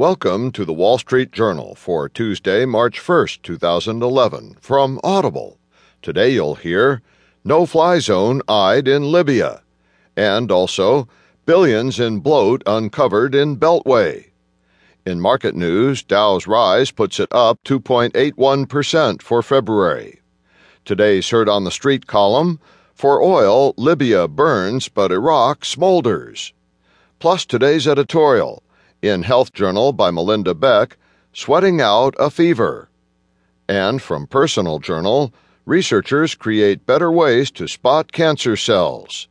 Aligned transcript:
Welcome 0.00 0.50
to 0.52 0.64
the 0.64 0.72
Wall 0.72 0.96
Street 0.96 1.30
Journal 1.30 1.74
for 1.74 2.08
Tuesday, 2.08 2.64
March 2.64 2.98
1st, 2.98 3.42
2011, 3.42 4.56
from 4.58 4.98
Audible. 5.04 5.58
Today 6.00 6.30
you'll 6.30 6.54
hear 6.54 7.02
No 7.44 7.66
Fly 7.66 7.98
Zone 7.98 8.40
eyed 8.48 8.88
in 8.88 9.12
Libya, 9.12 9.60
and 10.16 10.50
also 10.50 11.06
Billions 11.44 12.00
in 12.00 12.20
Bloat 12.20 12.62
uncovered 12.64 13.34
in 13.34 13.58
Beltway. 13.58 14.30
In 15.04 15.20
market 15.20 15.54
news, 15.54 16.02
Dow's 16.02 16.46
rise 16.46 16.90
puts 16.90 17.20
it 17.20 17.28
up 17.30 17.62
2.81% 17.64 19.20
for 19.20 19.42
February. 19.42 20.22
Today's 20.86 21.28
Heard 21.28 21.50
on 21.50 21.64
the 21.64 21.70
Street 21.70 22.06
column 22.06 22.58
For 22.94 23.22
oil, 23.22 23.74
Libya 23.76 24.28
burns, 24.28 24.88
but 24.88 25.12
Iraq 25.12 25.60
smolders. 25.60 26.52
Plus 27.18 27.44
today's 27.44 27.86
editorial 27.86 28.62
in 29.02 29.22
Health 29.22 29.52
Journal 29.52 29.92
by 29.92 30.10
Melinda 30.10 30.54
Beck, 30.54 30.96
Sweating 31.32 31.80
Out 31.80 32.14
a 32.18 32.30
Fever. 32.30 32.88
And 33.68 34.02
from 34.02 34.26
Personal 34.26 34.78
Journal, 34.78 35.32
researchers 35.64 36.34
create 36.34 36.86
better 36.86 37.10
ways 37.10 37.50
to 37.52 37.68
spot 37.68 38.12
cancer 38.12 38.56
cells. 38.56 39.28